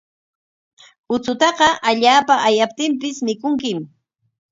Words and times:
Uchutaqa 1.15 1.67
allaapa 1.89 2.35
ayaptinpis 2.47 3.17
mikunkim. 3.27 3.79